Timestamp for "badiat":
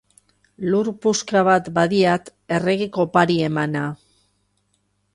1.77-2.33